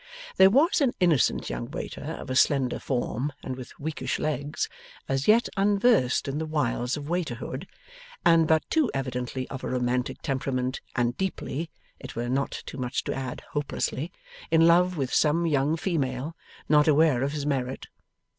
There 0.37 0.49
was 0.49 0.81
an 0.81 0.93
innocent 0.99 1.47
young 1.47 1.69
waiter 1.69 2.01
of 2.01 2.31
a 2.31 2.35
slender 2.35 2.79
form 2.79 3.31
and 3.43 3.55
with 3.55 3.79
weakish 3.79 4.17
legs, 4.17 4.67
as 5.07 5.27
yet 5.27 5.47
unversed 5.55 6.27
in 6.27 6.39
the 6.39 6.47
wiles 6.47 6.97
of 6.97 7.07
waiterhood, 7.07 7.67
and 8.25 8.47
but 8.47 8.67
too 8.71 8.89
evidently 8.95 9.47
of 9.51 9.63
a 9.63 9.69
romantic 9.69 10.23
temperament, 10.23 10.81
and 10.95 11.15
deeply 11.19 11.69
(it 11.99 12.15
were 12.15 12.29
not 12.29 12.63
too 12.65 12.79
much 12.79 13.03
to 13.03 13.13
add 13.13 13.43
hopelessly) 13.51 14.11
in 14.49 14.65
love 14.65 14.97
with 14.97 15.13
some 15.13 15.45
young 15.45 15.77
female 15.77 16.35
not 16.67 16.87
aware 16.87 17.21
of 17.21 17.33
his 17.33 17.45
merit. 17.45 17.85